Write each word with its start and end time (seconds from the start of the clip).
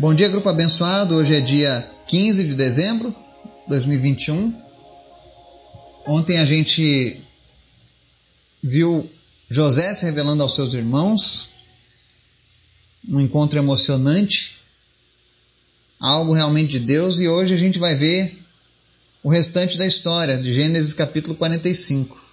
Bom 0.00 0.14
dia, 0.14 0.28
grupo 0.28 0.48
abençoado. 0.48 1.16
Hoje 1.16 1.34
é 1.34 1.40
dia 1.40 1.90
15 2.06 2.44
de 2.44 2.54
dezembro 2.54 3.10
de 3.10 3.68
2021. 3.70 4.54
Ontem 6.06 6.38
a 6.38 6.46
gente 6.46 7.20
viu 8.62 9.10
José 9.50 9.92
se 9.94 10.04
revelando 10.04 10.40
aos 10.44 10.54
seus 10.54 10.72
irmãos, 10.72 11.48
um 13.08 13.18
encontro 13.18 13.58
emocionante, 13.58 14.58
algo 15.98 16.32
realmente 16.32 16.78
de 16.78 16.78
Deus, 16.78 17.18
e 17.18 17.26
hoje 17.26 17.54
a 17.54 17.58
gente 17.58 17.80
vai 17.80 17.96
ver 17.96 18.38
o 19.20 19.28
restante 19.28 19.76
da 19.76 19.84
história 19.84 20.38
de 20.38 20.54
Gênesis 20.54 20.94
capítulo 20.94 21.34
45. 21.34 22.24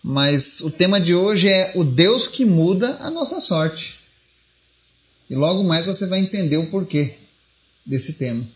Mas 0.00 0.60
o 0.60 0.70
tema 0.70 1.00
de 1.00 1.16
hoje 1.16 1.48
é 1.48 1.72
o 1.74 1.82
Deus 1.82 2.28
que 2.28 2.44
muda 2.44 2.96
a 3.00 3.10
nossa 3.10 3.40
sorte. 3.40 4.03
E 5.28 5.34
logo 5.34 5.64
mais 5.64 5.86
você 5.86 6.06
vai 6.06 6.20
entender 6.20 6.56
o 6.58 6.70
porquê 6.70 7.14
desse 7.84 8.14
tema. 8.14 8.46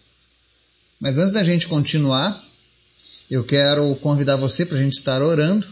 Mas 1.01 1.17
antes 1.17 1.33
da 1.33 1.45
gente 1.45 1.69
continuar, 1.69 2.45
eu 3.31 3.45
quero 3.45 3.95
convidar 3.97 4.37
você 4.37 4.67
para 4.67 4.79
a 4.79 4.83
gente 4.83 4.95
estar 4.95 5.23
orando, 5.23 5.67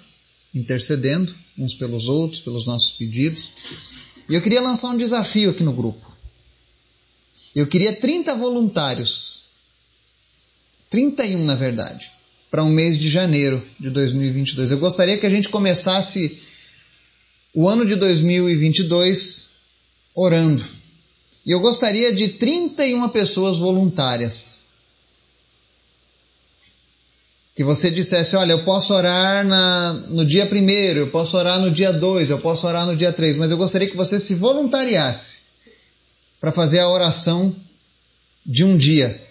intercedendo 0.55 1.35
uns 1.59 1.75
pelos 1.75 2.09
outros, 2.09 2.41
pelos 2.41 2.67
nossos 2.67 2.93
pedidos. 2.93 3.51
E 4.29 4.35
eu 4.35 4.43
queria 4.43 4.61
lançar 4.61 4.91
um 4.91 4.97
desafio 4.97 5.51
aqui 5.51 5.63
no 5.63 5.73
grupo. 5.73 6.15
Eu 7.55 7.67
queria 7.67 7.95
30 7.97 8.37
voluntários, 8.37 9.43
31 10.91 11.45
na 11.45 11.55
verdade, 11.55 12.11
para 12.51 12.63
um 12.63 12.71
mês 12.71 12.99
de 12.99 13.09
janeiro 13.09 13.65
de 13.81 13.91
2022. 13.91 14.71
Eu 14.71 14.79
gostaria 14.79 15.19
que 15.19 15.27
a 15.27 15.31
gente 15.31 15.49
começasse 15.49 16.39
o 17.55 17.69
ano 17.69 17.87
de 17.87 17.97
2022 17.97 19.51
orando 20.15 20.65
e 21.47 21.53
eu 21.53 21.61
gostaria 21.61 22.13
de 22.13 22.31
31 22.31 23.09
pessoas 23.11 23.59
voluntárias. 23.59 24.57
Que 27.55 27.63
você 27.63 27.89
dissesse: 27.89 28.35
Olha, 28.35 28.51
eu 28.51 28.65
posso 28.65 28.93
orar 28.93 29.47
na, 29.47 29.93
no 30.09 30.27
dia 30.27 30.45
primeiro, 30.45 31.01
eu 31.01 31.07
posso 31.07 31.37
orar 31.37 31.61
no 31.61 31.71
dia 31.71 31.93
2, 31.93 32.31
eu 32.31 32.41
posso 32.41 32.67
orar 32.67 32.85
no 32.85 32.97
dia 32.97 33.13
3, 33.13 33.37
mas 33.37 33.53
eu 33.53 33.57
gostaria 33.57 33.89
que 33.89 33.97
você 33.97 34.19
se 34.19 34.35
voluntariasse 34.35 35.43
para 36.41 36.51
fazer 36.51 36.81
a 36.81 36.89
oração 36.91 37.55
de 38.45 38.65
um 38.65 38.77
dia 38.77 39.25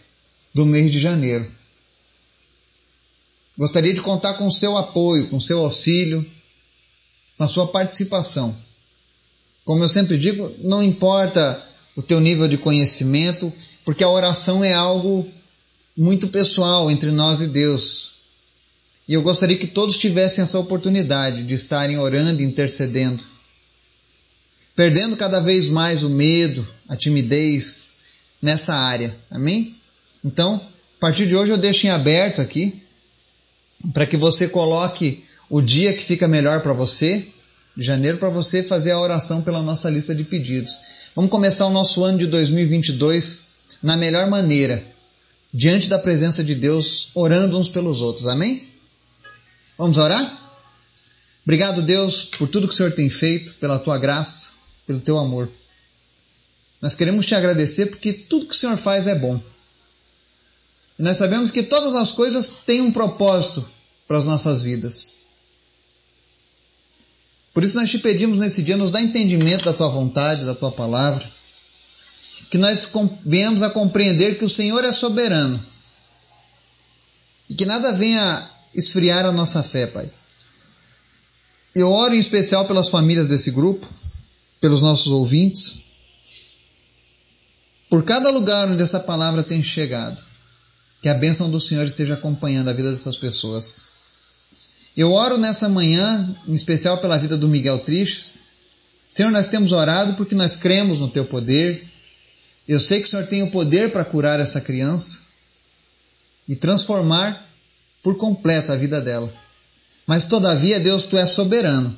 do 0.54 0.66
mês 0.66 0.92
de 0.92 1.00
janeiro. 1.00 1.46
Gostaria 3.58 3.94
de 3.94 4.02
contar 4.02 4.36
com 4.36 4.48
o 4.48 4.52
seu 4.52 4.78
apoio, 4.78 5.28
com 5.28 5.40
seu 5.40 5.60
auxílio, 5.60 6.26
com 7.38 7.44
a 7.44 7.48
sua 7.48 7.68
participação. 7.68 8.56
Como 9.66 9.84
eu 9.84 9.90
sempre 9.90 10.18
digo, 10.18 10.54
não 10.60 10.82
importa 10.82 11.75
o 11.96 12.02
teu 12.02 12.20
nível 12.20 12.48
de 12.48 12.58
conhecimento, 12.58 13.52
porque 13.84 14.04
a 14.04 14.10
oração 14.10 14.64
é 14.64 14.74
algo 14.74 15.28
muito 15.96 16.28
pessoal 16.28 16.92
entre 16.92 17.12
nós 17.12 17.42
e 17.42 17.48
Deus. 17.48 18.16
E 19.08 19.14
eu 19.14 19.22
gostaria 19.22 19.58
que 19.58 19.68
todos 19.68 19.98
tivessem 19.98 20.44
essa 20.44 20.60
oportunidade 20.60 21.44
de 21.44 21.54
estarem 21.54 21.98
orando 21.98 22.42
e 22.42 22.46
intercedendo, 22.46 23.24
perdendo 24.76 25.16
cada 25.16 25.40
vez 25.40 25.70
mais 25.70 26.04
o 26.04 26.10
medo, 26.10 26.68
a 26.90 26.96
timidez 26.96 27.94
nessa 28.42 28.74
área. 28.74 29.16
Amém? 29.30 29.76
Então, 30.24 30.56
a 30.98 31.00
partir 31.00 31.28
de 31.28 31.36
hoje 31.36 31.54
eu 31.54 31.58
deixo 31.58 31.86
em 31.86 31.92
aberto 31.92 32.42
aqui 32.42 32.82
para 33.94 34.08
que 34.08 34.18
você 34.18 34.48
coloque 34.48 35.24
o 35.50 35.62
dia 35.62 35.94
que 35.94 36.04
fica 36.04 36.28
melhor 36.28 36.62
para 36.62 36.74
você, 36.74 37.28
de 37.78 37.84
janeiro, 37.84 38.18
para 38.18 38.30
você 38.30 38.64
fazer 38.64 38.92
a 38.92 39.00
oração 39.00 39.42
pela 39.42 39.62
nossa 39.62 39.90
lista 39.90 40.16
de 40.16 40.24
pedidos. 40.24 40.80
Vamos 41.16 41.32
começar 41.32 41.66
o 41.66 41.72
nosso 41.72 42.04
ano 42.04 42.18
de 42.18 42.28
2022 42.28 43.44
na 43.82 43.96
melhor 43.96 44.28
maneira, 44.28 44.86
diante 45.54 45.88
da 45.88 45.98
presença 45.98 46.44
de 46.44 46.54
Deus, 46.54 47.08
orando 47.16 47.58
uns 47.58 47.70
pelos 47.70 48.02
outros. 48.02 48.28
Amém? 48.28 48.68
Vamos 49.78 49.98
orar? 49.98 50.42
Obrigado, 51.46 51.84
Deus, 51.84 52.26
por 52.26 52.50
tudo 52.50 52.68
que 52.68 52.74
o 52.74 52.78
Senhor 52.78 52.92
tem 52.92 53.10
feito, 53.10 53.54
pela 53.56 53.80
tua 53.80 53.98
graça, 53.98 54.52
pelo 54.86 55.00
teu 55.00 55.18
amor. 55.18 55.50
Nós 56.82 56.96
queremos 56.96 57.26
te 57.26 57.34
agradecer 57.34 57.86
porque 57.86 58.12
tudo 58.12 58.48
que 58.48 58.54
o 58.54 58.58
Senhor 58.58 58.76
faz 58.76 59.08
é 59.08 59.16
bom. 59.16 59.42
E 61.00 61.02
nós 61.02 61.16
sabemos 61.16 61.50
que 61.50 61.64
todas 61.64 61.96
as 61.96 62.12
coisas 62.12 62.50
têm 62.66 62.82
um 62.82 62.92
propósito 62.92 63.66
para 64.06 64.18
as 64.18 64.26
nossas 64.26 64.64
vidas. 64.64 65.25
Por 67.56 67.64
isso 67.64 67.78
nós 67.78 67.90
te 67.90 68.00
pedimos 68.00 68.40
nesse 68.40 68.62
dia, 68.62 68.76
nos 68.76 68.92
dá 68.92 69.02
entendimento 69.02 69.64
da 69.64 69.72
tua 69.72 69.88
vontade, 69.88 70.44
da 70.44 70.54
tua 70.54 70.74
palavra, 70.74 71.26
que 72.52 72.58
nós 72.58 72.90
venhamos 73.26 73.64
a 73.64 73.70
compreender 73.70 74.38
que 74.38 74.44
o 74.44 74.50
Senhor 74.50 74.84
é 74.84 74.92
soberano 74.92 75.58
e 77.50 77.56
que 77.56 77.66
nada 77.66 77.94
venha 77.94 78.52
esfriar 78.74 79.26
a 79.26 79.32
nossa 79.32 79.64
fé, 79.64 79.88
Pai. 79.88 80.12
Eu 81.74 81.90
oro 81.90 82.14
em 82.14 82.20
especial 82.20 82.66
pelas 82.66 82.90
famílias 82.90 83.30
desse 83.30 83.52
grupo, 83.52 83.88
pelos 84.60 84.82
nossos 84.82 85.08
ouvintes, 85.08 85.84
por 87.90 88.04
cada 88.04 88.32
lugar 88.32 88.68
onde 88.68 88.84
essa 88.84 89.00
palavra 89.00 89.42
tem 89.42 89.64
chegado, 89.64 90.22
que 91.02 91.08
a 91.08 91.14
bênção 91.14 91.50
do 91.50 91.62
Senhor 91.62 91.86
esteja 91.86 92.16
acompanhando 92.16 92.70
a 92.70 92.74
vida 92.74 92.92
dessas 92.92 93.16
pessoas. 93.16 93.95
Eu 94.96 95.12
oro 95.12 95.38
nessa 95.38 95.68
manhã, 95.68 96.36
em 96.48 96.54
especial 96.54 96.98
pela 97.00 97.18
vida 97.18 97.38
do 97.38 97.50
Miguel 97.50 97.80
Tristes. 97.80 98.44
Senhor, 99.08 99.30
nós 99.32 99.48
temos 99.48 99.72
orado 99.72 100.14
porque 100.14 100.34
nós 100.34 100.56
cremos 100.56 101.00
no 101.00 101.10
Teu 101.10 101.26
poder. 101.26 101.86
Eu 102.68 102.80
sei 102.80 103.00
que 103.00 103.08
o 103.08 103.10
Senhor 103.10 103.28
tem 103.28 103.44
o 103.44 103.52
poder 103.52 103.92
para 103.92 104.06
curar 104.06 104.40
essa 104.40 104.62
criança 104.62 105.20
e 106.48 106.56
transformar 106.56 107.46
por 108.02 108.16
completo 108.16 108.72
a 108.72 108.76
vida 108.76 109.02
dela. 109.02 109.32
Mas 110.08 110.26
todavia, 110.26 110.80
Deus, 110.80 111.06
Tu 111.06 111.18
és 111.18 111.32
soberano. 111.32 111.96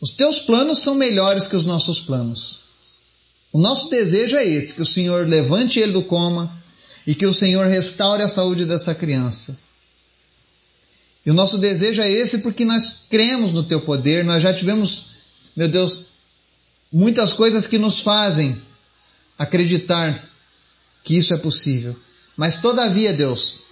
Os 0.00 0.10
Teus 0.10 0.40
planos 0.40 0.78
são 0.78 0.94
melhores 0.94 1.46
que 1.46 1.56
os 1.56 1.64
nossos 1.64 2.00
planos. 2.00 2.60
O 3.52 3.60
nosso 3.60 3.88
desejo 3.88 4.36
é 4.36 4.44
esse: 4.44 4.74
que 4.74 4.82
o 4.82 4.86
Senhor 4.86 5.28
levante 5.28 5.78
ele 5.78 5.92
do 5.92 6.02
coma 6.02 6.52
e 7.06 7.14
que 7.14 7.26
o 7.26 7.32
Senhor 7.32 7.68
restaure 7.68 8.22
a 8.22 8.28
saúde 8.28 8.66
dessa 8.66 8.94
criança. 8.94 9.56
E 11.24 11.30
o 11.30 11.34
nosso 11.34 11.58
desejo 11.58 12.02
é 12.02 12.10
esse 12.10 12.38
porque 12.38 12.64
nós 12.64 13.06
cremos 13.08 13.52
no 13.52 13.62
teu 13.62 13.80
poder, 13.80 14.24
nós 14.24 14.42
já 14.42 14.52
tivemos, 14.52 15.06
meu 15.56 15.68
Deus, 15.68 16.06
muitas 16.92 17.32
coisas 17.32 17.66
que 17.66 17.78
nos 17.78 18.00
fazem 18.00 18.60
acreditar 19.38 20.22
que 21.02 21.16
isso 21.16 21.32
é 21.32 21.38
possível. 21.38 21.96
Mas 22.36 22.58
todavia, 22.58 23.12
Deus, 23.12 23.62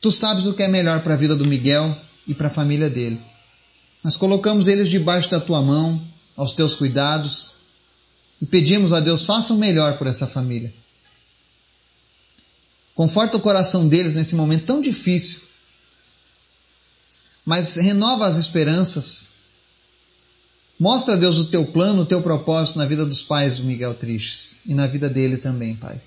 tu 0.00 0.12
sabes 0.12 0.46
o 0.46 0.54
que 0.54 0.62
é 0.62 0.68
melhor 0.68 1.02
para 1.02 1.14
a 1.14 1.16
vida 1.16 1.34
do 1.34 1.44
Miguel 1.44 1.96
e 2.26 2.34
para 2.34 2.46
a 2.46 2.50
família 2.50 2.88
dele. 2.88 3.20
Nós 4.04 4.16
colocamos 4.16 4.68
eles 4.68 4.88
debaixo 4.88 5.30
da 5.30 5.40
tua 5.40 5.60
mão, 5.60 6.00
aos 6.36 6.52
teus 6.52 6.76
cuidados, 6.76 7.52
e 8.40 8.46
pedimos 8.46 8.92
a 8.92 9.00
Deus, 9.00 9.24
faça 9.24 9.52
o 9.52 9.58
melhor 9.58 9.98
por 9.98 10.06
essa 10.06 10.28
família. 10.28 10.72
Conforta 12.94 13.36
o 13.36 13.40
coração 13.40 13.88
deles 13.88 14.14
nesse 14.14 14.36
momento 14.36 14.66
tão 14.66 14.80
difícil 14.80 15.47
mas 17.48 17.76
renova 17.76 18.26
as 18.26 18.36
esperanças. 18.36 19.28
Mostra, 20.78 21.16
Deus, 21.16 21.38
o 21.38 21.46
teu 21.46 21.64
plano, 21.64 22.02
o 22.02 22.06
teu 22.06 22.20
propósito 22.20 22.76
na 22.76 22.84
vida 22.84 23.06
dos 23.06 23.22
pais 23.22 23.56
do 23.56 23.64
Miguel 23.64 23.94
Tristes 23.94 24.58
e 24.66 24.74
na 24.74 24.86
vida 24.86 25.08
dele 25.08 25.38
também, 25.38 25.74
Pai. 25.74 25.98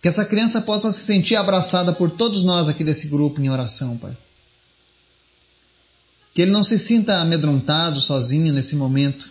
Que 0.00 0.08
essa 0.08 0.24
criança 0.24 0.62
possa 0.62 0.90
se 0.90 1.00
sentir 1.00 1.36
abraçada 1.36 1.92
por 1.92 2.10
todos 2.10 2.44
nós 2.44 2.66
aqui 2.66 2.82
desse 2.82 3.08
grupo 3.08 3.42
em 3.42 3.50
oração, 3.50 3.98
Pai. 3.98 4.16
Que 6.32 6.40
ele 6.40 6.50
não 6.50 6.64
se 6.64 6.78
sinta 6.78 7.20
amedrontado, 7.20 8.00
sozinho 8.00 8.50
nesse 8.50 8.74
momento, 8.74 9.28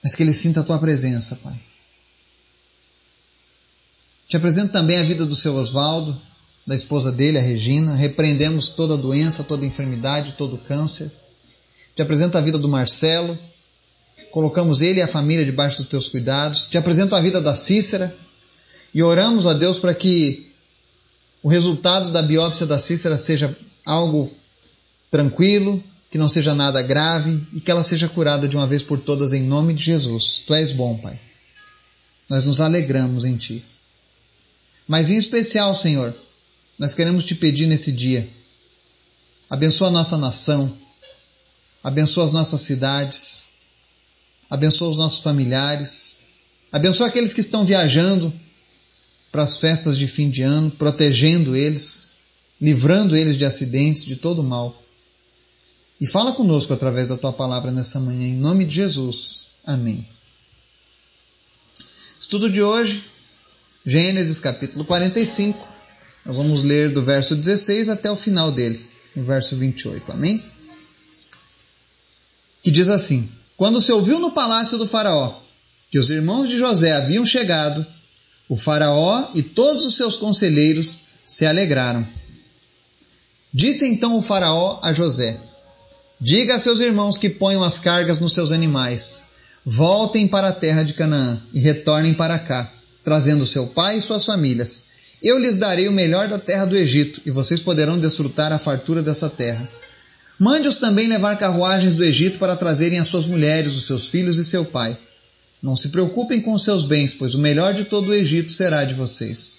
mas 0.00 0.14
que 0.14 0.22
ele 0.22 0.32
sinta 0.32 0.60
a 0.60 0.62
tua 0.62 0.78
presença, 0.78 1.34
Pai. 1.42 1.60
Te 4.28 4.36
apresento 4.36 4.70
também 4.70 4.98
a 4.98 5.02
vida 5.02 5.26
do 5.26 5.34
seu 5.34 5.56
Oswaldo, 5.56 6.16
da 6.66 6.74
esposa 6.74 7.12
dele, 7.12 7.38
a 7.38 7.42
Regina. 7.42 7.94
Repreendemos 7.94 8.70
toda 8.70 8.96
doença, 8.96 9.44
toda 9.44 9.64
enfermidade, 9.64 10.32
todo 10.32 10.58
câncer. 10.58 11.10
Te 11.94 12.02
apresento 12.02 12.36
a 12.36 12.40
vida 12.40 12.58
do 12.58 12.68
Marcelo. 12.68 13.38
Colocamos 14.30 14.82
ele 14.82 14.98
e 14.98 15.02
a 15.02 15.08
família 15.08 15.44
debaixo 15.44 15.78
dos 15.78 15.86
teus 15.86 16.08
cuidados. 16.08 16.66
Te 16.66 16.76
apresento 16.76 17.14
a 17.14 17.20
vida 17.20 17.40
da 17.40 17.54
Cícera. 17.54 18.14
E 18.92 19.02
oramos 19.02 19.46
a 19.46 19.54
Deus 19.54 19.78
para 19.78 19.94
que 19.94 20.50
o 21.42 21.48
resultado 21.48 22.10
da 22.10 22.22
biópsia 22.22 22.66
da 22.66 22.78
Cícera 22.78 23.16
seja 23.16 23.56
algo 23.84 24.30
tranquilo, 25.10 25.82
que 26.10 26.18
não 26.18 26.28
seja 26.28 26.54
nada 26.54 26.82
grave 26.82 27.46
e 27.54 27.60
que 27.60 27.70
ela 27.70 27.84
seja 27.84 28.08
curada 28.08 28.48
de 28.48 28.56
uma 28.56 28.66
vez 28.66 28.82
por 28.82 28.98
todas 28.98 29.32
em 29.32 29.42
nome 29.42 29.72
de 29.72 29.84
Jesus. 29.84 30.42
Tu 30.46 30.54
és 30.54 30.72
bom, 30.72 30.96
Pai. 30.98 31.18
Nós 32.28 32.44
nos 32.44 32.60
alegramos 32.60 33.24
em 33.24 33.36
Ti. 33.36 33.64
Mas 34.88 35.10
em 35.10 35.16
especial, 35.16 35.74
Senhor, 35.74 36.14
nós 36.78 36.94
queremos 36.94 37.24
te 37.24 37.34
pedir 37.34 37.66
nesse 37.66 37.92
dia. 37.92 38.28
Abençoa 39.48 39.88
a 39.88 39.92
nossa 39.92 40.16
nação, 40.18 40.72
abençoa 41.82 42.24
as 42.24 42.32
nossas 42.32 42.60
cidades, 42.62 43.48
abençoa 44.50 44.88
os 44.88 44.96
nossos 44.96 45.20
familiares, 45.20 46.16
Abençoa 46.76 47.06
aqueles 47.06 47.32
que 47.32 47.40
estão 47.40 47.64
viajando 47.64 48.32
para 49.32 49.42
as 49.42 49.58
festas 49.58 49.96
de 49.96 50.06
fim 50.06 50.30
de 50.30 50.42
ano, 50.42 50.70
protegendo 50.70 51.54
eles, 51.54 52.10
livrando 52.60 53.16
eles 53.16 53.36
de 53.36 53.44
acidentes, 53.44 54.04
de 54.04 54.16
todo 54.16 54.42
mal. 54.42 54.76
E 56.00 56.06
fala 56.06 56.32
conosco 56.32 56.72
através 56.72 57.08
da 57.08 57.16
tua 57.16 57.32
palavra 57.32 57.70
nessa 57.70 57.98
manhã, 58.00 58.26
em 58.26 58.36
nome 58.36 58.64
de 58.64 58.74
Jesus. 58.74 59.46
Amém. 59.64 60.06
Estudo 62.20 62.50
de 62.50 62.62
hoje, 62.62 63.04
Gênesis 63.84 64.38
capítulo 64.40 64.84
45. 64.84 65.75
Nós 66.26 66.36
vamos 66.36 66.64
ler 66.64 66.92
do 66.92 67.04
verso 67.04 67.36
16 67.36 67.88
até 67.88 68.10
o 68.10 68.16
final 68.16 68.50
dele, 68.50 68.84
no 69.14 69.24
verso 69.24 69.56
28. 69.56 70.10
Amém? 70.10 70.44
Que 72.62 72.70
diz 72.70 72.88
assim: 72.88 73.30
Quando 73.56 73.80
se 73.80 73.92
ouviu 73.92 74.18
no 74.18 74.32
palácio 74.32 74.76
do 74.76 74.86
Faraó 74.86 75.40
que 75.88 76.00
os 76.00 76.10
irmãos 76.10 76.48
de 76.48 76.58
José 76.58 76.92
haviam 76.92 77.24
chegado, 77.24 77.86
o 78.48 78.56
Faraó 78.56 79.30
e 79.34 79.42
todos 79.42 79.84
os 79.84 79.96
seus 79.96 80.16
conselheiros 80.16 80.98
se 81.24 81.46
alegraram. 81.46 82.06
Disse 83.54 83.86
então 83.86 84.18
o 84.18 84.22
Faraó 84.22 84.80
a 84.82 84.92
José: 84.92 85.40
Diga 86.20 86.56
a 86.56 86.58
seus 86.58 86.80
irmãos 86.80 87.16
que 87.16 87.30
ponham 87.30 87.62
as 87.62 87.78
cargas 87.78 88.18
nos 88.18 88.32
seus 88.32 88.50
animais. 88.50 89.26
Voltem 89.64 90.26
para 90.26 90.48
a 90.48 90.52
terra 90.52 90.82
de 90.82 90.92
Canaã 90.92 91.40
e 91.52 91.60
retornem 91.60 92.14
para 92.14 92.38
cá, 92.38 92.72
trazendo 93.04 93.46
seu 93.46 93.68
pai 93.68 93.98
e 93.98 94.02
suas 94.02 94.24
famílias. 94.24 94.95
Eu 95.22 95.38
lhes 95.38 95.56
darei 95.56 95.88
o 95.88 95.92
melhor 95.92 96.28
da 96.28 96.38
terra 96.38 96.66
do 96.66 96.76
Egito, 96.76 97.20
e 97.24 97.30
vocês 97.30 97.60
poderão 97.60 97.98
desfrutar 97.98 98.52
a 98.52 98.58
fartura 98.58 99.02
dessa 99.02 99.30
terra. 99.30 99.68
Mande-os 100.38 100.76
também 100.76 101.08
levar 101.08 101.38
carruagens 101.38 101.94
do 101.94 102.04
Egito 102.04 102.38
para 102.38 102.56
trazerem 102.56 102.98
as 102.98 103.08
suas 103.08 103.26
mulheres, 103.26 103.74
os 103.74 103.86
seus 103.86 104.06
filhos 104.08 104.36
e 104.36 104.44
seu 104.44 104.64
pai. 104.64 104.96
Não 105.62 105.74
se 105.74 105.88
preocupem 105.88 106.40
com 106.40 106.52
os 106.52 106.62
seus 106.62 106.84
bens, 106.84 107.14
pois 107.14 107.34
o 107.34 107.38
melhor 107.38 107.72
de 107.72 107.86
todo 107.86 108.08
o 108.08 108.14
Egito 108.14 108.52
será 108.52 108.84
de 108.84 108.94
vocês. 108.94 109.56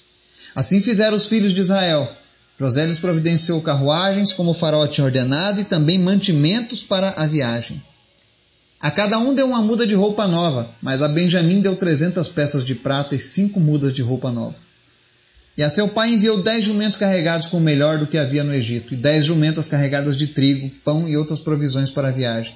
Assim 0.55 0.79
fizeram 0.79 1.15
os 1.15 1.25
filhos 1.25 1.53
de 1.53 1.61
Israel. 1.61 2.11
José 2.59 2.85
lhes 2.85 2.99
providenciou 2.99 3.59
carruagens, 3.61 4.31
como 4.31 4.51
o 4.51 4.53
faraó 4.53 4.85
tinha 4.87 5.05
ordenado, 5.05 5.59
e 5.61 5.65
também 5.65 5.97
mantimentos 5.97 6.83
para 6.83 7.09
a 7.17 7.25
viagem. 7.25 7.81
A 8.79 8.91
cada 8.91 9.17
um 9.17 9.33
deu 9.33 9.47
uma 9.47 9.61
muda 9.61 9.87
de 9.87 9.95
roupa 9.95 10.27
nova, 10.27 10.69
mas 10.81 11.01
a 11.01 11.07
Benjamim 11.07 11.61
deu 11.61 11.75
trezentas 11.75 12.29
peças 12.29 12.63
de 12.63 12.75
prata 12.75 13.15
e 13.15 13.19
cinco 13.19 13.59
mudas 13.59 13.91
de 13.91 14.03
roupa 14.03 14.31
nova. 14.31 14.66
E 15.57 15.63
a 15.63 15.69
seu 15.69 15.87
pai 15.87 16.11
enviou 16.11 16.43
dez 16.43 16.63
jumentos 16.63 16.97
carregados 16.97 17.47
com 17.47 17.57
o 17.57 17.61
melhor 17.61 17.97
do 17.97 18.05
que 18.05 18.17
havia 18.17 18.43
no 18.43 18.53
Egito, 18.53 18.93
e 18.93 18.97
dez 18.97 19.25
jumentas 19.25 19.65
carregadas 19.65 20.15
de 20.15 20.27
trigo, 20.27 20.69
pão 20.85 21.09
e 21.09 21.17
outras 21.17 21.39
provisões 21.39 21.89
para 21.89 22.09
a 22.09 22.11
viagem. 22.11 22.55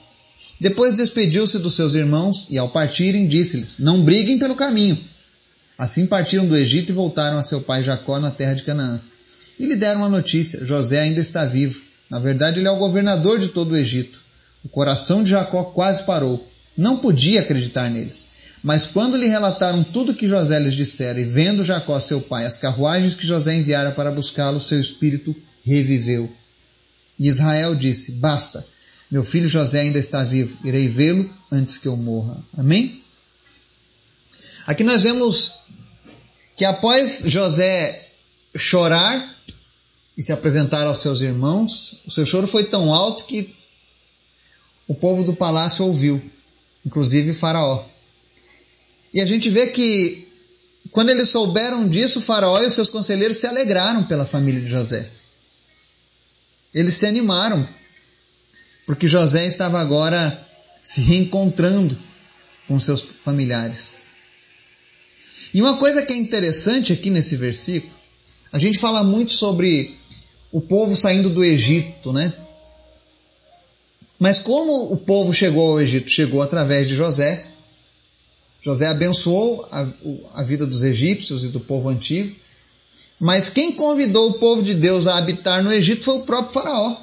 Depois 0.59 0.95
despediu-se 0.95 1.57
dos 1.57 1.75
seus 1.75 1.95
irmãos, 1.95 2.45
e 2.50 2.57
ao 2.59 2.69
partirem, 2.69 3.27
disse-lhes: 3.27 3.80
Não 3.80 4.03
briguem 4.03 4.38
pelo 4.38 4.56
caminho. 4.56 4.98
Assim 5.77 6.06
partiram 6.06 6.45
do 6.45 6.56
Egito 6.56 6.92
e 6.92 6.94
voltaram 6.94 7.39
a 7.39 7.44
seu 7.44 7.62
pai 7.62 7.83
Jacó 7.83 8.19
na 8.19 8.30
terra 8.30 8.53
de 8.53 8.63
Canaã 8.63 9.01
e 9.62 9.65
lhe 9.68 9.75
deram 9.75 10.03
a 10.03 10.09
notícia: 10.09 10.65
José 10.65 11.00
ainda 11.00 11.19
está 11.21 11.45
vivo. 11.45 11.81
Na 12.09 12.19
verdade, 12.19 12.59
ele 12.59 12.68
é 12.68 12.71
o 12.71 12.80
governador 12.80 13.39
de 13.39 13.50
todo 13.50 13.71
o 13.71 13.77
Egito. 13.77 14.19
O 14.63 14.69
coração 14.69 15.24
de 15.24 15.30
Jacó 15.30 15.65
quase 15.65 16.03
parou. 16.03 16.45
Não 16.75 16.98
podia 16.98 17.42
acreditar 17.42 17.89
neles. 17.89 18.25
Mas 18.63 18.85
quando 18.85 19.17
lhe 19.17 19.27
relataram 19.27 19.83
tudo 19.83 20.13
que 20.13 20.27
José 20.27 20.59
lhes 20.59 20.73
dissera, 20.73 21.19
e 21.19 21.23
vendo 21.23 21.63
Jacó 21.63 21.99
seu 21.99 22.21
pai 22.21 22.45
as 22.45 22.59
carruagens 22.59 23.15
que 23.15 23.25
José 23.25 23.55
enviara 23.55 23.91
para 23.91 24.11
buscá-lo, 24.11 24.61
seu 24.61 24.79
espírito 24.79 25.35
reviveu. 25.63 26.31
E 27.17 27.27
Israel 27.27 27.75
disse: 27.75 28.13
Basta, 28.13 28.65
meu 29.09 29.23
filho 29.23 29.47
José 29.47 29.81
ainda 29.81 29.97
está 29.97 30.23
vivo, 30.23 30.57
irei 30.63 30.87
vê-lo 30.87 31.29
antes 31.51 31.77
que 31.77 31.87
eu 31.87 31.97
morra. 31.97 32.37
Amém? 32.57 33.01
Aqui 34.67 34.83
nós 34.83 35.03
vemos 35.03 35.53
que 36.55 36.63
após 36.63 37.23
José 37.25 38.07
chorar, 38.55 39.31
e 40.17 40.23
se 40.23 40.31
apresentaram 40.31 40.89
aos 40.89 40.99
seus 40.99 41.21
irmãos. 41.21 42.01
O 42.05 42.11
seu 42.11 42.25
choro 42.25 42.47
foi 42.47 42.65
tão 42.65 42.93
alto 42.93 43.25
que 43.25 43.53
o 44.87 44.93
povo 44.93 45.23
do 45.23 45.33
palácio 45.33 45.85
ouviu, 45.85 46.21
inclusive 46.85 47.33
Faraó. 47.33 47.83
E 49.13 49.19
a 49.19 49.25
gente 49.25 49.49
vê 49.49 49.67
que 49.67 50.27
quando 50.91 51.09
eles 51.09 51.29
souberam 51.29 51.87
disso, 51.87 52.21
Faraó 52.21 52.61
e 52.61 52.67
os 52.67 52.73
seus 52.73 52.89
conselheiros 52.89 53.37
se 53.37 53.47
alegraram 53.47 54.03
pela 54.03 54.25
família 54.25 54.61
de 54.61 54.67
José. 54.67 55.09
Eles 56.73 56.95
se 56.95 57.05
animaram, 57.05 57.67
porque 58.85 59.07
José 59.07 59.45
estava 59.45 59.79
agora 59.79 60.47
se 60.83 61.01
reencontrando 61.01 61.97
com 62.67 62.79
seus 62.79 63.01
familiares. 63.01 63.99
E 65.53 65.61
uma 65.61 65.77
coisa 65.77 66.05
que 66.05 66.13
é 66.13 66.17
interessante 66.17 66.93
aqui 66.93 67.09
nesse 67.09 67.35
versículo, 67.35 67.93
a 68.51 68.59
gente 68.59 68.79
fala 68.79 69.03
muito 69.03 69.31
sobre 69.33 69.97
o 70.51 70.61
povo 70.61 70.95
saindo 70.95 71.29
do 71.29 71.43
Egito, 71.43 72.11
né? 72.11 72.33
Mas 74.19 74.39
como 74.39 74.91
o 74.91 74.97
povo 74.97 75.33
chegou 75.33 75.71
ao 75.71 75.81
Egito? 75.81 76.09
Chegou 76.09 76.41
através 76.41 76.87
de 76.87 76.95
José. 76.95 77.50
José 78.63 78.87
abençoou 78.87 79.67
a, 79.71 79.87
a 80.35 80.43
vida 80.43 80.67
dos 80.67 80.83
egípcios 80.83 81.43
e 81.43 81.47
do 81.47 81.59
povo 81.59 81.89
antigo. 81.89 82.35
Mas 83.19 83.49
quem 83.49 83.71
convidou 83.71 84.29
o 84.29 84.33
povo 84.33 84.61
de 84.61 84.73
Deus 84.73 85.07
a 85.07 85.17
habitar 85.17 85.63
no 85.63 85.73
Egito 85.73 86.03
foi 86.03 86.15
o 86.15 86.23
próprio 86.23 86.53
Faraó. 86.53 86.95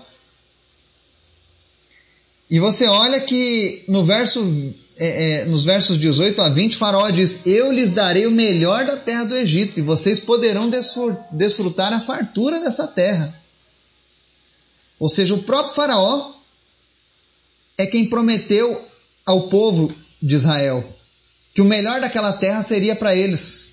E 2.50 2.58
você 2.58 2.86
olha 2.86 3.20
que 3.20 3.84
no 3.88 4.04
verso, 4.04 4.40
é, 4.96 5.42
é, 5.42 5.44
nos 5.46 5.64
versos 5.64 5.98
18 5.98 6.40
a 6.40 6.48
20, 6.48 6.76
Faraó 6.76 7.10
diz: 7.10 7.40
Eu 7.44 7.70
lhes 7.70 7.92
darei 7.92 8.26
o 8.26 8.32
melhor 8.32 8.84
da 8.86 8.96
terra 8.96 9.24
do 9.24 9.36
Egito, 9.36 9.78
e 9.78 9.82
vocês 9.82 10.18
poderão 10.20 10.70
desfrutar 11.30 11.92
a 11.92 12.00
fartura 12.00 12.58
dessa 12.60 12.86
terra. 12.86 13.34
Ou 14.98 15.08
seja, 15.08 15.34
o 15.34 15.42
próprio 15.42 15.74
Faraó 15.74 16.32
é 17.76 17.86
quem 17.86 18.08
prometeu 18.08 18.84
ao 19.24 19.48
povo 19.48 19.92
de 20.20 20.34
Israel 20.34 20.97
que 21.58 21.62
o 21.62 21.64
melhor 21.64 22.00
daquela 22.00 22.32
terra 22.34 22.62
seria 22.62 22.94
para 22.94 23.16
eles, 23.16 23.70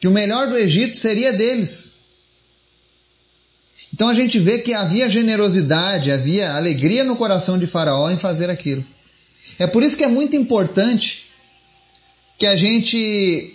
que 0.00 0.08
o 0.08 0.10
melhor 0.10 0.48
do 0.48 0.56
Egito 0.56 0.96
seria 0.96 1.30
deles. 1.30 1.92
Então 3.92 4.08
a 4.08 4.14
gente 4.14 4.38
vê 4.38 4.60
que 4.60 4.72
havia 4.72 5.06
generosidade, 5.10 6.10
havia 6.10 6.54
alegria 6.54 7.04
no 7.04 7.14
coração 7.14 7.58
de 7.58 7.66
Faraó 7.66 8.08
em 8.08 8.16
fazer 8.16 8.48
aquilo. 8.48 8.82
É 9.58 9.66
por 9.66 9.82
isso 9.82 9.94
que 9.94 10.04
é 10.04 10.08
muito 10.08 10.36
importante 10.36 11.26
que 12.38 12.46
a 12.46 12.56
gente 12.56 13.54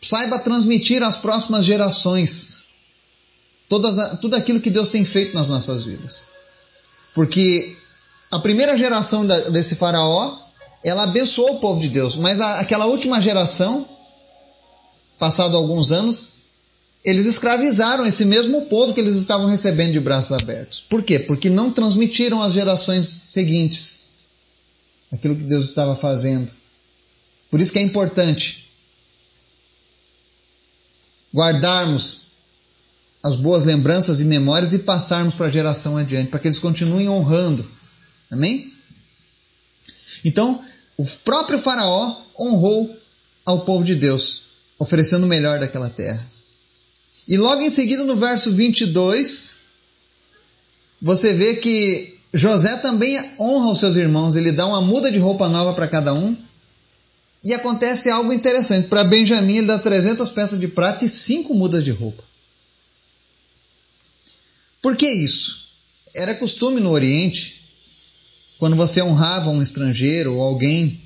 saiba 0.00 0.38
transmitir 0.38 1.02
às 1.02 1.18
próximas 1.18 1.64
gerações 1.64 2.62
todas, 3.68 4.20
tudo 4.20 4.36
aquilo 4.36 4.60
que 4.60 4.70
Deus 4.70 4.88
tem 4.88 5.04
feito 5.04 5.34
nas 5.34 5.48
nossas 5.48 5.82
vidas. 5.82 6.26
Porque 7.12 7.76
a 8.30 8.38
primeira 8.38 8.76
geração 8.76 9.26
da, 9.26 9.36
desse 9.48 9.74
faraó, 9.74 10.46
ela 10.88 11.04
abençoou 11.04 11.56
o 11.56 11.60
povo 11.60 11.80
de 11.80 11.88
Deus, 11.88 12.16
mas 12.16 12.40
a, 12.40 12.60
aquela 12.60 12.86
última 12.86 13.20
geração, 13.20 13.88
passado 15.18 15.56
alguns 15.56 15.92
anos, 15.92 16.30
eles 17.04 17.26
escravizaram 17.26 18.04
esse 18.04 18.24
mesmo 18.24 18.66
povo 18.66 18.92
que 18.92 19.00
eles 19.00 19.16
estavam 19.16 19.46
recebendo 19.46 19.92
de 19.92 20.00
braços 20.00 20.32
abertos. 20.32 20.80
Por 20.80 21.02
quê? 21.02 21.18
Porque 21.18 21.48
não 21.48 21.70
transmitiram 21.70 22.42
às 22.42 22.52
gerações 22.52 23.06
seguintes 23.06 23.98
aquilo 25.12 25.36
que 25.36 25.44
Deus 25.44 25.66
estava 25.66 25.96
fazendo. 25.96 26.50
Por 27.50 27.60
isso 27.60 27.72
que 27.72 27.78
é 27.78 27.82
importante 27.82 28.68
guardarmos 31.34 32.28
as 33.22 33.36
boas 33.36 33.64
lembranças 33.64 34.20
e 34.20 34.24
memórias 34.24 34.72
e 34.74 34.80
passarmos 34.80 35.34
para 35.34 35.46
a 35.46 35.50
geração 35.50 35.96
adiante, 35.96 36.30
para 36.30 36.38
que 36.38 36.48
eles 36.48 36.58
continuem 36.58 37.08
honrando. 37.08 37.68
Amém? 38.30 38.72
Então, 40.24 40.62
o 40.98 41.06
próprio 41.24 41.58
Faraó 41.58 42.20
honrou 42.38 42.94
ao 43.46 43.64
povo 43.64 43.84
de 43.84 43.94
Deus, 43.94 44.42
oferecendo 44.78 45.24
o 45.24 45.28
melhor 45.28 45.60
daquela 45.60 45.88
terra. 45.88 46.22
E 47.26 47.38
logo 47.38 47.62
em 47.62 47.70
seguida, 47.70 48.04
no 48.04 48.16
verso 48.16 48.52
22, 48.52 49.54
você 51.00 51.32
vê 51.32 51.56
que 51.56 52.18
José 52.34 52.76
também 52.78 53.16
honra 53.38 53.70
os 53.70 53.78
seus 53.78 53.96
irmãos, 53.96 54.34
ele 54.34 54.50
dá 54.50 54.66
uma 54.66 54.82
muda 54.82 55.10
de 55.10 55.18
roupa 55.18 55.48
nova 55.48 55.72
para 55.72 55.86
cada 55.86 56.12
um. 56.12 56.36
E 57.44 57.54
acontece 57.54 58.10
algo 58.10 58.32
interessante. 58.32 58.88
Para 58.88 59.04
Benjamim, 59.04 59.58
ele 59.58 59.68
dá 59.68 59.78
300 59.78 60.28
peças 60.30 60.58
de 60.58 60.66
prata 60.66 61.04
e 61.04 61.08
5 61.08 61.54
mudas 61.54 61.84
de 61.84 61.92
roupa. 61.92 62.24
Por 64.82 64.96
que 64.96 65.06
isso? 65.06 65.68
Era 66.14 66.34
costume 66.34 66.80
no 66.80 66.90
Oriente, 66.90 67.57
quando 68.58 68.76
você 68.76 69.00
honrava 69.02 69.50
um 69.50 69.62
estrangeiro 69.62 70.34
ou 70.34 70.42
alguém 70.42 71.00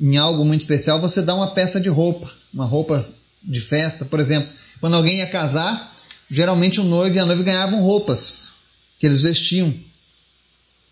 em 0.00 0.16
algo 0.16 0.44
muito 0.44 0.60
especial, 0.60 1.00
você 1.00 1.22
dá 1.22 1.34
uma 1.34 1.52
peça 1.52 1.80
de 1.80 1.88
roupa, 1.88 2.30
uma 2.52 2.66
roupa 2.66 3.04
de 3.42 3.60
festa. 3.60 4.04
Por 4.04 4.20
exemplo, 4.20 4.48
quando 4.80 4.94
alguém 4.94 5.18
ia 5.18 5.26
casar, 5.26 5.94
geralmente 6.30 6.80
o 6.80 6.84
noivo 6.84 7.16
e 7.16 7.18
a 7.18 7.26
noiva 7.26 7.42
ganhavam 7.42 7.80
roupas 7.82 8.52
que 8.98 9.06
eles 9.06 9.22
vestiam 9.22 9.74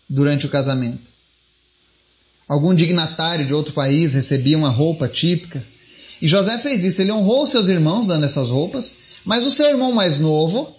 durante 0.09 0.45
o 0.45 0.49
casamento. 0.49 1.15
algum 2.47 2.75
dignatário 2.75 3.45
de 3.45 3.53
outro 3.53 3.73
país 3.73 4.13
recebia 4.13 4.57
uma 4.57 4.69
roupa 4.69 5.07
típica. 5.07 5.63
E 6.21 6.27
José 6.27 6.59
fez 6.59 6.83
isso, 6.83 7.01
ele 7.01 7.11
honrou 7.11 7.47
seus 7.47 7.67
irmãos 7.67 8.05
dando 8.05 8.25
essas 8.25 8.49
roupas, 8.49 8.97
mas 9.23 9.45
o 9.45 9.51
seu 9.51 9.67
irmão 9.67 9.91
mais 9.91 10.19
novo, 10.19 10.75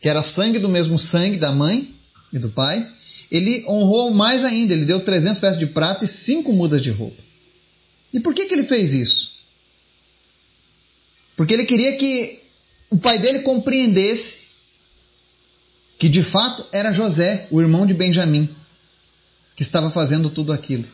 que 0.00 0.08
era 0.08 0.22
sangue 0.22 0.58
do 0.58 0.68
mesmo 0.68 0.98
sangue 0.98 1.38
da 1.38 1.52
mãe 1.52 1.90
e 2.32 2.38
do 2.38 2.50
pai, 2.50 2.86
ele 3.30 3.64
honrou 3.66 4.12
mais 4.12 4.44
ainda, 4.44 4.74
ele 4.74 4.84
deu 4.84 5.00
300 5.00 5.38
peças 5.40 5.58
de 5.58 5.66
prata 5.66 6.04
e 6.04 6.08
cinco 6.08 6.52
mudas 6.52 6.82
de 6.82 6.90
roupa. 6.90 7.22
E 8.12 8.20
por 8.20 8.34
que, 8.34 8.46
que 8.46 8.54
ele 8.54 8.64
fez 8.64 8.92
isso? 8.92 9.32
Porque 11.36 11.52
ele 11.52 11.64
queria 11.64 11.96
que 11.96 12.40
o 12.90 12.96
pai 12.96 13.18
dele 13.18 13.40
compreendesse 13.40 14.44
que 15.98 16.08
de 16.08 16.22
fato 16.22 16.66
era 16.72 16.92
José, 16.92 17.48
o 17.50 17.60
irmão 17.60 17.86
de 17.86 17.94
Benjamim, 17.94 18.48
que 19.56 19.62
estava 19.62 19.90
fazendo 19.90 20.30
tudo 20.30 20.52
aquilo. 20.52 20.86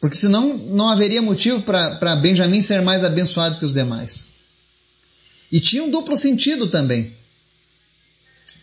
Porque 0.00 0.16
senão 0.16 0.56
não 0.56 0.88
haveria 0.88 1.22
motivo 1.22 1.62
para 1.62 2.16
Benjamim 2.16 2.62
ser 2.62 2.82
mais 2.82 3.04
abençoado 3.04 3.58
que 3.58 3.64
os 3.64 3.74
demais. 3.74 4.32
E 5.50 5.60
tinha 5.60 5.84
um 5.84 5.90
duplo 5.90 6.16
sentido 6.16 6.68
também. 6.68 7.14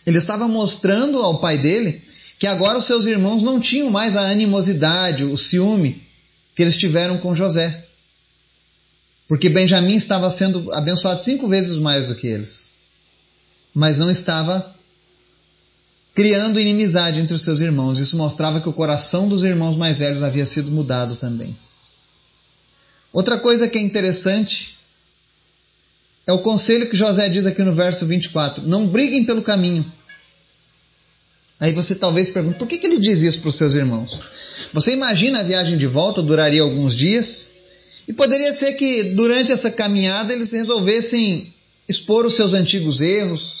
Ele 0.04 0.18
estava 0.18 0.48
mostrando 0.48 1.18
ao 1.18 1.38
pai 1.38 1.58
dele 1.58 2.02
que 2.40 2.46
agora 2.46 2.78
os 2.78 2.84
seus 2.84 3.04
irmãos 3.04 3.42
não 3.42 3.60
tinham 3.60 3.90
mais 3.90 4.16
a 4.16 4.30
animosidade, 4.30 5.24
o 5.24 5.36
ciúme 5.36 6.02
que 6.56 6.62
eles 6.62 6.78
tiveram 6.78 7.18
com 7.18 7.34
José. 7.34 7.86
Porque 9.28 9.50
Benjamim 9.50 9.94
estava 9.94 10.28
sendo 10.30 10.72
abençoado 10.72 11.20
cinco 11.20 11.46
vezes 11.46 11.76
mais 11.76 12.08
do 12.08 12.14
que 12.14 12.26
eles. 12.26 12.68
Mas 13.74 13.98
não 13.98 14.10
estava 14.10 14.74
criando 16.14 16.58
inimizade 16.58 17.20
entre 17.20 17.34
os 17.34 17.42
seus 17.42 17.60
irmãos. 17.60 18.00
Isso 18.00 18.16
mostrava 18.16 18.58
que 18.58 18.68
o 18.70 18.72
coração 18.72 19.28
dos 19.28 19.44
irmãos 19.44 19.76
mais 19.76 19.98
velhos 19.98 20.22
havia 20.22 20.46
sido 20.46 20.70
mudado 20.70 21.16
também. 21.16 21.54
Outra 23.12 23.38
coisa 23.38 23.68
que 23.68 23.76
é 23.76 23.82
interessante 23.82 24.78
é 26.26 26.32
o 26.32 26.38
conselho 26.38 26.88
que 26.88 26.96
José 26.96 27.28
diz 27.28 27.44
aqui 27.44 27.62
no 27.62 27.72
verso 27.72 28.06
24: 28.06 28.66
Não 28.66 28.86
briguem 28.86 29.26
pelo 29.26 29.42
caminho. 29.42 29.84
Aí 31.60 31.74
você 31.74 31.94
talvez 31.94 32.30
pergunte: 32.30 32.58
por 32.58 32.66
que, 32.66 32.78
que 32.78 32.86
ele 32.86 32.98
diz 32.98 33.20
isso 33.20 33.42
para 33.42 33.50
os 33.50 33.56
seus 33.56 33.74
irmãos? 33.74 34.22
Você 34.72 34.92
imagina 34.92 35.40
a 35.40 35.42
viagem 35.42 35.76
de 35.76 35.86
volta 35.86 36.22
duraria 36.22 36.62
alguns 36.62 36.96
dias? 36.96 37.50
E 38.08 38.12
poderia 38.14 38.52
ser 38.54 38.72
que 38.72 39.04
durante 39.14 39.52
essa 39.52 39.70
caminhada 39.70 40.32
eles 40.32 40.50
resolvessem 40.50 41.54
expor 41.86 42.24
os 42.24 42.34
seus 42.34 42.54
antigos 42.54 43.02
erros. 43.02 43.60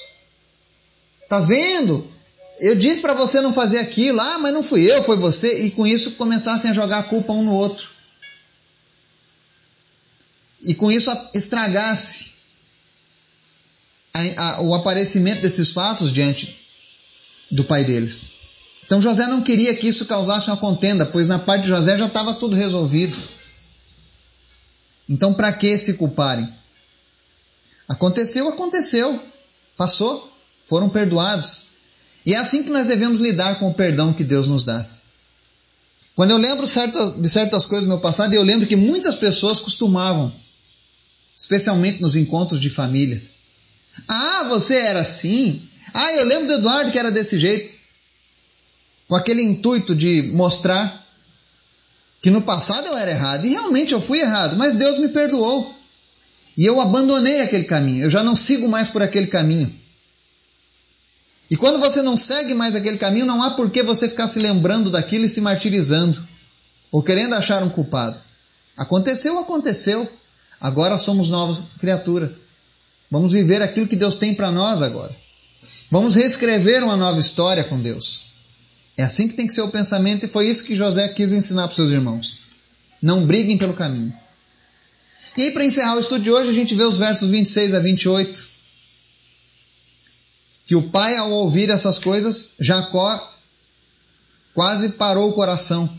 Tá 1.28 1.40
vendo? 1.40 2.10
Eu 2.58 2.74
disse 2.74 3.00
para 3.00 3.14
você 3.14 3.40
não 3.40 3.52
fazer 3.52 3.78
aquilo, 3.78 4.20
ah, 4.20 4.38
mas 4.38 4.52
não 4.52 4.62
fui 4.62 4.90
eu, 4.90 5.02
foi 5.02 5.16
você, 5.16 5.62
e 5.62 5.70
com 5.70 5.86
isso 5.86 6.12
começassem 6.12 6.70
a 6.70 6.74
jogar 6.74 6.98
a 6.98 7.02
culpa 7.04 7.32
um 7.32 7.42
no 7.42 7.52
outro. 7.52 7.90
E 10.62 10.74
com 10.74 10.90
isso 10.90 11.10
estragasse 11.34 12.30
o 14.60 14.74
aparecimento 14.74 15.40
desses 15.40 15.72
fatos 15.72 16.12
diante 16.12 16.60
do 17.50 17.64
pai 17.64 17.84
deles. 17.84 18.32
Então 18.84 19.00
José 19.00 19.26
não 19.26 19.42
queria 19.42 19.74
que 19.74 19.86
isso 19.86 20.04
causasse 20.06 20.48
uma 20.48 20.56
contenda, 20.56 21.06
pois 21.06 21.28
na 21.28 21.38
parte 21.38 21.62
de 21.62 21.68
José 21.68 21.96
já 21.96 22.06
estava 22.06 22.34
tudo 22.34 22.56
resolvido. 22.56 23.16
Então 25.08 25.32
para 25.32 25.52
que 25.52 25.76
se 25.78 25.94
culparem? 25.94 26.48
Aconteceu, 27.88 28.48
aconteceu. 28.48 29.20
Passou, 29.76 30.30
foram 30.64 30.88
perdoados. 30.88 31.62
E 32.24 32.34
é 32.34 32.36
assim 32.36 32.62
que 32.62 32.70
nós 32.70 32.86
devemos 32.86 33.20
lidar 33.20 33.58
com 33.58 33.68
o 33.68 33.74
perdão 33.74 34.12
que 34.12 34.22
Deus 34.22 34.46
nos 34.48 34.62
dá. 34.62 34.86
Quando 36.14 36.32
eu 36.32 36.36
lembro 36.36 36.66
de 36.66 37.28
certas 37.30 37.64
coisas 37.64 37.86
do 37.86 37.88
meu 37.88 37.98
passado, 37.98 38.34
eu 38.34 38.42
lembro 38.42 38.66
que 38.66 38.76
muitas 38.76 39.16
pessoas 39.16 39.58
costumavam, 39.58 40.32
especialmente 41.36 42.02
nos 42.02 42.14
encontros 42.14 42.60
de 42.60 42.68
família. 42.68 43.22
Ah, 44.06 44.44
você 44.48 44.74
era 44.74 45.00
assim? 45.00 45.66
Ah, 45.92 46.12
eu 46.14 46.24
lembro 46.24 46.46
do 46.46 46.54
Eduardo 46.54 46.90
que 46.90 46.98
era 46.98 47.10
desse 47.10 47.38
jeito. 47.38 47.74
Com 49.08 49.16
aquele 49.16 49.42
intuito 49.42 49.94
de 49.94 50.22
mostrar 50.34 51.00
que 52.22 52.30
no 52.30 52.42
passado 52.42 52.86
eu 52.86 52.96
era 52.96 53.10
errado. 53.10 53.46
E 53.46 53.50
realmente 53.50 53.92
eu 53.92 54.00
fui 54.00 54.20
errado, 54.20 54.56
mas 54.56 54.74
Deus 54.74 54.98
me 54.98 55.08
perdoou. 55.08 55.74
E 56.56 56.64
eu 56.64 56.80
abandonei 56.80 57.40
aquele 57.40 57.64
caminho. 57.64 58.04
Eu 58.04 58.10
já 58.10 58.22
não 58.22 58.36
sigo 58.36 58.68
mais 58.68 58.88
por 58.88 59.02
aquele 59.02 59.26
caminho. 59.26 59.72
E 61.50 61.56
quando 61.56 61.80
você 61.80 62.00
não 62.00 62.16
segue 62.16 62.54
mais 62.54 62.76
aquele 62.76 62.96
caminho, 62.96 63.26
não 63.26 63.42
há 63.42 63.50
por 63.50 63.70
que 63.70 63.82
você 63.82 64.08
ficar 64.08 64.28
se 64.28 64.38
lembrando 64.38 64.88
daquilo 64.88 65.24
e 65.24 65.28
se 65.28 65.40
martirizando, 65.40 66.22
ou 66.92 67.02
querendo 67.02 67.34
achar 67.34 67.62
um 67.64 67.68
culpado. 67.68 68.16
Aconteceu, 68.76 69.38
aconteceu. 69.38 70.08
Agora 70.60 70.96
somos 70.98 71.28
novas 71.28 71.62
criaturas. 71.80 72.30
Vamos 73.10 73.32
viver 73.32 73.60
aquilo 73.62 73.88
que 73.88 73.96
Deus 73.96 74.14
tem 74.14 74.34
para 74.34 74.52
nós 74.52 74.80
agora. 74.80 75.14
Vamos 75.90 76.14
reescrever 76.14 76.82
uma 76.82 76.96
nova 76.96 77.20
história 77.20 77.64
com 77.64 77.80
Deus. 77.80 78.24
É 78.96 79.02
assim 79.02 79.28
que 79.28 79.34
tem 79.34 79.46
que 79.46 79.54
ser 79.54 79.62
o 79.62 79.70
pensamento, 79.70 80.24
e 80.24 80.28
foi 80.28 80.48
isso 80.48 80.64
que 80.64 80.76
José 80.76 81.08
quis 81.08 81.32
ensinar 81.32 81.66
para 81.66 81.76
seus 81.76 81.90
irmãos. 81.90 82.40
Não 83.00 83.26
briguem 83.26 83.56
pelo 83.56 83.74
caminho. 83.74 84.12
E 85.36 85.44
aí, 85.44 85.50
para 85.52 85.64
encerrar 85.64 85.96
o 85.96 86.00
estudo 86.00 86.22
de 86.22 86.30
hoje, 86.30 86.50
a 86.50 86.52
gente 86.52 86.74
vê 86.74 86.84
os 86.84 86.98
versos 86.98 87.28
26 87.28 87.74
a 87.74 87.80
28 87.80 88.50
que 90.70 90.76
o 90.76 90.82
pai, 90.82 91.16
ao 91.16 91.32
ouvir 91.32 91.68
essas 91.68 91.98
coisas, 91.98 92.52
Jacó 92.60 93.34
quase 94.54 94.90
parou 94.90 95.28
o 95.28 95.32
coração. 95.32 95.90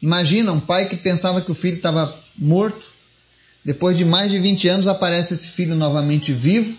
Imagina 0.00 0.52
um 0.52 0.60
pai 0.60 0.88
que 0.88 0.96
pensava 0.96 1.40
que 1.40 1.50
o 1.50 1.56
filho 1.56 1.78
estava 1.78 2.16
morto, 2.36 2.86
depois 3.64 3.98
de 3.98 4.04
mais 4.04 4.30
de 4.30 4.38
20 4.38 4.68
anos 4.68 4.86
aparece 4.86 5.34
esse 5.34 5.48
filho 5.48 5.74
novamente 5.74 6.32
vivo, 6.32 6.78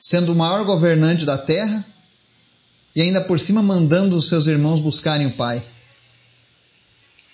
sendo 0.00 0.32
o 0.32 0.36
maior 0.36 0.64
governante 0.64 1.24
da 1.24 1.38
terra 1.38 1.84
e 2.94 3.02
ainda 3.02 3.20
por 3.20 3.38
cima 3.38 3.62
mandando 3.62 4.16
os 4.16 4.28
seus 4.28 4.46
irmãos 4.46 4.80
buscarem 4.80 5.26
o 5.26 5.32
pai. 5.32 5.62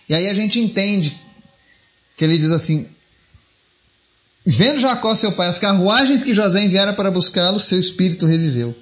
E 0.09 0.15
aí 0.15 0.29
a 0.29 0.35
gente 0.35 0.59
entende 0.59 1.17
que 2.17 2.25
ele 2.25 2.37
diz 2.37 2.51
assim: 2.51 2.87
Vendo 4.45 4.81
Jacó, 4.81 5.15
seu 5.15 5.33
pai, 5.33 5.49
as 5.49 5.59
carruagens 5.59 6.25
que 6.25 6.35
José 6.35 6.65
enviara 6.65 6.93
para 6.93 7.11
buscá-lo, 7.11 7.61
seu 7.61 7.79
espírito 7.79 8.27
reviveu. 8.27 8.75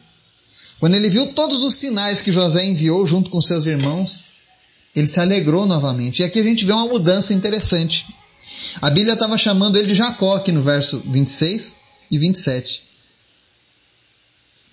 Quando 0.79 0.95
ele 0.95 1.11
viu 1.11 1.27
todos 1.35 1.63
os 1.63 1.75
sinais 1.75 2.23
que 2.23 2.33
José 2.33 2.65
enviou 2.65 3.07
junto 3.07 3.31
com 3.31 3.41
seus 3.43 3.67
irmãos, 3.67 4.25
ele 4.97 5.07
se 5.07 5.21
alegrou 5.21 5.67
novamente. 5.67 6.23
E 6.23 6.25
aqui 6.25 6.41
a 6.41 6.43
gente 6.43 6.65
vê 6.65 6.73
uma 6.73 6.89
mudança 6.89 7.35
interessante. 7.35 8.07
A 8.81 8.89
Bíblia 8.89 9.13
estava 9.13 9.37
chamando 9.37 9.77
ele 9.77 9.89
de 9.89 9.95
Jacó 9.95 10.37
aqui 10.37 10.51
no 10.51 10.63
verso 10.63 11.03
26 11.07 11.77
e 12.11 12.19
27. 12.19 12.90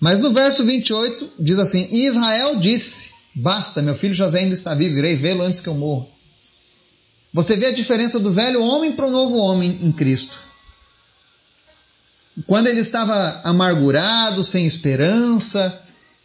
Mas 0.00 0.20
no 0.20 0.32
verso 0.32 0.64
28 0.64 1.32
diz 1.40 1.58
assim: 1.58 1.88
E 1.90 2.06
Israel 2.06 2.56
disse: 2.56 3.10
Basta, 3.34 3.82
meu 3.82 3.94
filho 3.94 4.14
José 4.14 4.40
ainda 4.40 4.54
está 4.54 4.74
vivo, 4.74 4.98
irei 4.98 5.16
vê-lo 5.16 5.42
antes 5.42 5.60
que 5.60 5.68
eu 5.68 5.74
morra. 5.74 6.06
Você 7.32 7.56
vê 7.56 7.66
a 7.66 7.72
diferença 7.72 8.18
do 8.18 8.32
velho 8.32 8.62
homem 8.62 8.92
para 8.92 9.06
o 9.06 9.10
novo 9.10 9.36
homem 9.36 9.78
em 9.82 9.92
Cristo 9.92 10.48
quando 12.46 12.68
ele 12.68 12.80
estava 12.80 13.40
amargurado, 13.44 14.44
sem 14.44 14.66
esperança, 14.66 15.82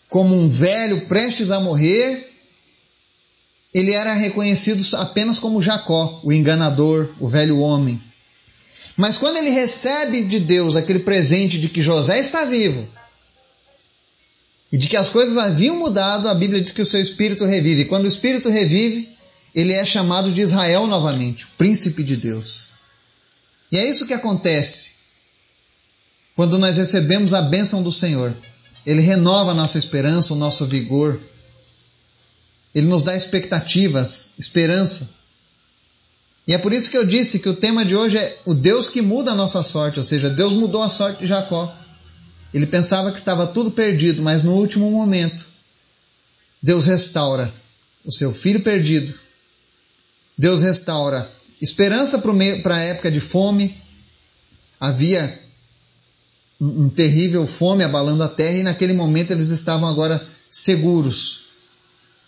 como 0.09 0.35
um 0.35 0.47
velho 0.47 1.07
prestes 1.07 1.49
a 1.49 1.59
morrer, 1.59 2.29
ele 3.73 3.91
era 3.91 4.13
reconhecido 4.13 4.83
apenas 4.97 5.39
como 5.39 5.61
Jacó, 5.61 6.21
o 6.23 6.31
enganador, 6.31 7.09
o 7.19 7.27
velho 7.27 7.59
homem. 7.59 7.99
Mas 8.95 9.17
quando 9.17 9.37
ele 9.37 9.49
recebe 9.49 10.23
de 10.25 10.39
Deus 10.39 10.75
aquele 10.75 10.99
presente 10.99 11.59
de 11.59 11.67
que 11.67 11.81
José 11.81 12.19
está 12.19 12.45
vivo 12.45 12.87
e 14.73 14.77
de 14.77 14.89
que 14.89 14.97
as 14.97 15.09
coisas 15.09 15.37
haviam 15.37 15.77
mudado, 15.77 16.27
a 16.27 16.33
Bíblia 16.33 16.59
diz 16.59 16.71
que 16.71 16.81
o 16.81 16.85
seu 16.85 16.99
espírito 16.99 17.45
revive. 17.45 17.85
Quando 17.85 18.03
o 18.03 18.07
espírito 18.07 18.49
revive, 18.49 19.07
ele 19.55 19.71
é 19.71 19.85
chamado 19.85 20.31
de 20.31 20.41
Israel 20.41 20.87
novamente, 20.87 21.45
o 21.45 21.49
príncipe 21.57 22.03
de 22.03 22.17
Deus. 22.17 22.69
E 23.71 23.77
é 23.77 23.89
isso 23.89 24.05
que 24.05 24.13
acontece 24.13 24.93
quando 26.35 26.57
nós 26.57 26.77
recebemos 26.77 27.33
a 27.33 27.41
bênção 27.41 27.83
do 27.83 27.91
Senhor, 27.91 28.35
Ele 28.85 29.01
renova 29.01 29.51
a 29.51 29.53
nossa 29.53 29.77
esperança, 29.77 30.33
o 30.33 30.37
nosso 30.37 30.65
vigor. 30.65 31.19
Ele 32.73 32.87
nos 32.87 33.03
dá 33.03 33.15
expectativas, 33.15 34.31
esperança. 34.37 35.09
E 36.47 36.53
é 36.53 36.57
por 36.57 36.73
isso 36.73 36.89
que 36.89 36.97
eu 36.97 37.05
disse 37.05 37.39
que 37.39 37.47
o 37.47 37.55
tema 37.55 37.85
de 37.85 37.95
hoje 37.95 38.17
é 38.17 38.37
o 38.45 38.53
Deus 38.53 38.89
que 38.89 39.01
muda 39.01 39.31
a 39.31 39.35
nossa 39.35 39.63
sorte, 39.63 39.99
ou 39.99 40.03
seja, 40.03 40.29
Deus 40.29 40.53
mudou 40.53 40.81
a 40.81 40.89
sorte 40.89 41.19
de 41.19 41.27
Jacó. 41.27 41.73
Ele 42.53 42.67
pensava 42.67 43.11
que 43.11 43.17
estava 43.17 43.47
tudo 43.47 43.71
perdido, 43.71 44.21
mas 44.21 44.43
no 44.43 44.53
último 44.53 44.91
momento, 44.91 45.45
Deus 46.61 46.85
restaura 46.85 47.51
o 48.05 48.11
seu 48.11 48.31
filho 48.31 48.61
perdido. 48.61 49.13
Deus 50.37 50.61
restaura 50.61 51.29
esperança 51.61 52.21
para 52.61 52.75
a 52.75 52.81
época 52.81 53.09
de 53.09 53.19
fome. 53.19 53.75
Havia 54.79 55.41
um, 56.59 56.85
um 56.85 56.89
terrível 56.89 57.47
fome 57.47 57.83
abalando 57.83 58.23
a 58.23 58.29
terra, 58.29 58.57
e 58.57 58.63
naquele 58.63 58.93
momento 58.93 59.31
eles 59.31 59.49
estavam 59.49 59.87
agora 59.87 60.25
seguros, 60.49 61.45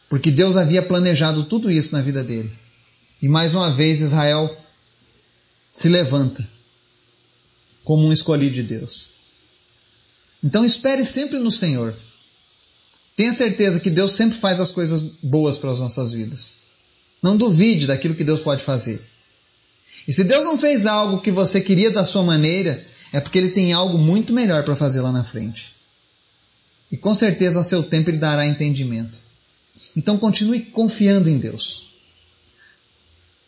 porque 0.10 0.32
Deus 0.32 0.58
havia 0.58 0.82
planejado 0.82 1.44
tudo 1.44 1.70
isso 1.70 1.94
na 1.94 2.02
vida 2.02 2.24
dele. 2.24 2.52
E 3.22 3.28
mais 3.28 3.54
uma 3.54 3.70
vez 3.70 4.02
Israel 4.02 4.56
se 5.72 5.88
levanta 5.90 6.48
como 7.84 8.08
um 8.08 8.12
escolhido 8.12 8.56
de 8.56 8.64
Deus. 8.64 9.15
Então 10.46 10.64
espere 10.64 11.04
sempre 11.04 11.40
no 11.40 11.50
Senhor. 11.50 11.92
Tenha 13.16 13.34
certeza 13.34 13.80
que 13.80 13.90
Deus 13.90 14.12
sempre 14.12 14.38
faz 14.38 14.60
as 14.60 14.70
coisas 14.70 15.02
boas 15.24 15.58
para 15.58 15.72
as 15.72 15.80
nossas 15.80 16.14
vidas. 16.14 16.58
Não 17.20 17.36
duvide 17.36 17.88
daquilo 17.88 18.14
que 18.14 18.24
Deus 18.24 18.42
pode 18.42 18.64
fazer. 18.64 19.04
E 20.08 20.14
se 20.14 20.24
Deus 20.24 20.46
não 20.46 20.56
fez 20.56 20.86
algo 20.86 21.20
que 21.20 21.32
você 21.32 21.60
queria 21.60 21.90
da 21.90 22.06
sua 22.06 22.24
maneira, 22.24 22.86
é 23.12 23.20
porque 23.20 23.40
Ele 23.40 23.50
tem 23.50 23.74
algo 23.74 23.98
muito 23.98 24.32
melhor 24.32 24.64
para 24.64 24.76
fazer 24.76 25.02
lá 25.02 25.12
na 25.12 25.24
frente. 25.24 25.74
E 26.92 26.98
com 26.98 27.16
certeza 27.16 27.62
a 27.62 27.64
seu 27.64 27.82
tempo 27.82 28.12
Ele 28.12 28.20
dará 28.20 28.46
entendimento. 28.46 29.18
Então 29.96 30.16
continue 30.16 30.60
confiando 30.60 31.28
em 31.28 31.40
Deus. 31.40 31.88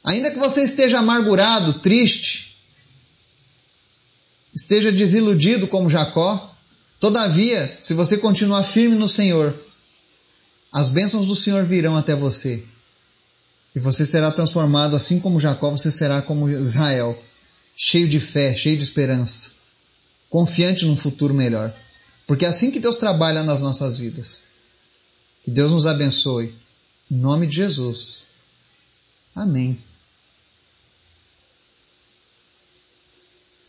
Ainda 0.03 0.31
que 0.31 0.39
você 0.39 0.61
esteja 0.61 0.97
amargurado, 0.97 1.73
triste, 1.79 2.57
esteja 4.55 4.91
desiludido 4.91 5.67
como 5.67 5.89
Jacó, 5.89 6.56
todavia, 6.99 7.77
se 7.79 7.93
você 7.93 8.17
continuar 8.17 8.63
firme 8.63 8.95
no 8.95 9.07
Senhor, 9.07 9.53
as 10.71 10.89
bênçãos 10.89 11.25
do 11.27 11.35
Senhor 11.35 11.63
virão 11.63 11.95
até 11.95 12.15
você. 12.15 12.63
E 13.75 13.79
você 13.79 14.05
será 14.05 14.31
transformado, 14.31 14.95
assim 14.95 15.19
como 15.19 15.39
Jacó, 15.39 15.69
você 15.71 15.91
será 15.91 16.21
como 16.21 16.49
Israel, 16.49 17.21
cheio 17.75 18.07
de 18.07 18.19
fé, 18.19 18.55
cheio 18.55 18.77
de 18.77 18.83
esperança, 18.83 19.51
confiante 20.29 20.85
num 20.85 20.97
futuro 20.97 21.33
melhor. 21.33 21.73
Porque 22.25 22.45
é 22.45 22.47
assim 22.49 22.71
que 22.71 22.79
Deus 22.79 22.97
trabalha 22.97 23.43
nas 23.43 23.61
nossas 23.61 23.97
vidas. 23.97 24.43
Que 25.43 25.51
Deus 25.51 25.71
nos 25.71 25.85
abençoe. 25.85 26.53
Em 27.09 27.15
nome 27.15 27.47
de 27.47 27.55
Jesus. 27.55 28.25
Amém. 29.33 29.81